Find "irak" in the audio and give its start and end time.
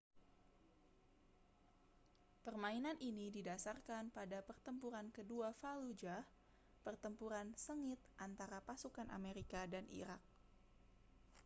9.99-10.21